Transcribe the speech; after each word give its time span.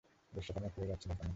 বেশ্যাখানায় 0.33 0.71
ফিরে 0.73 0.87
যাচ্ছ 0.87 1.03
না 1.07 1.15
কেন? 1.15 1.29